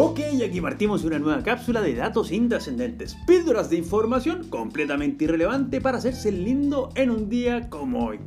[0.00, 5.98] Ok, aquí partimos una nueva cápsula de datos intrascendentes, píldoras de información completamente irrelevante para
[5.98, 8.20] hacerse lindo en un día como hoy.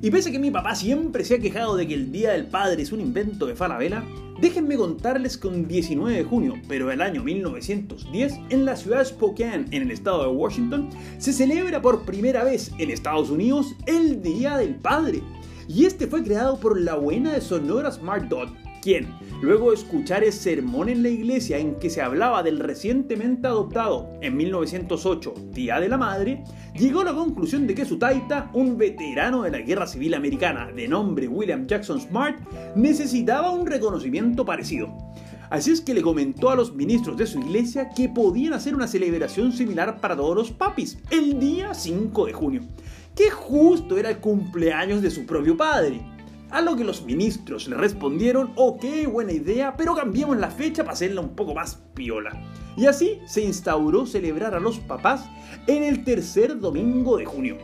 [0.00, 2.46] Y pese a que mi papá siempre se ha quejado de que el Día del
[2.46, 4.04] Padre es un invento de Falabella,
[4.40, 9.06] déjenme contarles que un 19 de junio, pero del año 1910, en la ciudad de
[9.06, 10.88] Spokane, en el estado de Washington,
[11.18, 15.24] se celebra por primera vez en Estados Unidos el Día del Padre.
[15.66, 18.50] Y este fue creado por la buena de Sonora Smart Dot,
[18.80, 19.08] quien,
[19.42, 24.08] luego de escuchar el sermón en la iglesia en que se hablaba del recientemente adoptado
[24.20, 28.76] en 1908 Día de la Madre, llegó a la conclusión de que su taita, un
[28.76, 32.38] veterano de la Guerra Civil Americana de nombre William Jackson Smart,
[32.74, 34.96] necesitaba un reconocimiento parecido.
[35.50, 38.86] Así es que le comentó a los ministros de su iglesia que podían hacer una
[38.86, 42.62] celebración similar para todos los papis, el día 5 de junio,
[43.14, 46.02] que justo era el cumpleaños de su propio padre.
[46.50, 50.94] A lo que los ministros le respondieron, ok, buena idea, pero cambiemos la fecha para
[50.94, 52.30] hacerla un poco más piola.
[52.76, 55.24] Y así se instauró celebrar a los papás
[55.66, 57.58] en el tercer domingo de junio.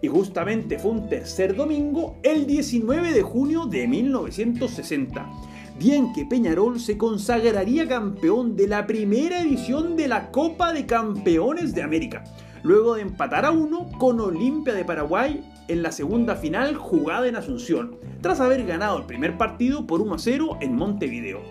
[0.00, 5.30] Y justamente fue un tercer domingo el 19 de junio de 1960
[5.78, 11.74] día que Peñarol se consagraría campeón de la primera edición de la Copa de Campeones
[11.74, 12.22] de América,
[12.62, 17.36] luego de empatar a uno con Olimpia de Paraguay en la segunda final jugada en
[17.36, 21.42] Asunción, tras haber ganado el primer partido por 1 a 0 en Montevideo.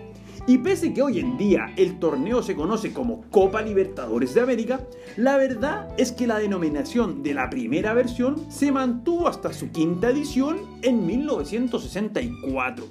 [0.48, 4.80] Y pese que hoy en día el torneo se conoce como Copa Libertadores de América,
[5.16, 10.10] la verdad es que la denominación de la primera versión se mantuvo hasta su quinta
[10.10, 12.86] edición en 1964.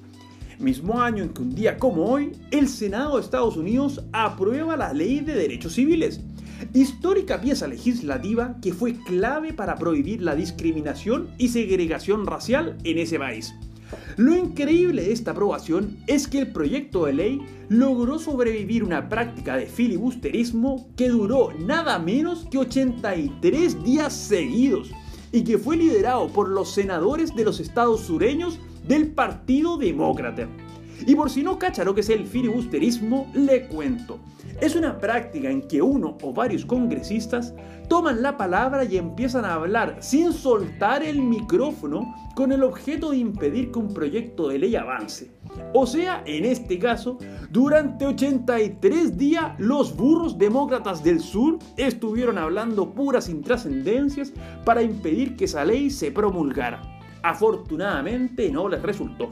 [0.60, 4.94] Mismo año en que un día como hoy, el Senado de Estados Unidos aprueba la
[4.94, 6.22] Ley de Derechos Civiles,
[6.74, 13.20] histórica pieza legislativa que fue clave para prohibir la discriminación y segregación racial en ese
[13.20, 13.54] país.
[14.18, 19.56] Lo increíble de esta aprobación es que el proyecto de ley logró sobrevivir una práctica
[19.58, 24.92] de filibusterismo que duró nada menos que 83 días seguidos
[25.32, 30.48] y que fue liderado por los senadores de los estados sureños del Partido Demócrata.
[31.06, 34.20] Y por si no cacha lo que es el filibusterismo, le cuento.
[34.62, 37.54] Es una práctica en que uno o varios congresistas
[37.90, 43.18] toman la palabra y empiezan a hablar sin soltar el micrófono con el objeto de
[43.18, 45.32] impedir que un proyecto de ley avance.
[45.74, 47.18] O sea, en este caso,
[47.52, 54.34] durante 83 días los burros demócratas del sur estuvieron hablando puras intrascendencias
[54.66, 56.82] para impedir que esa ley se promulgara.
[57.22, 59.32] Afortunadamente no les resultó.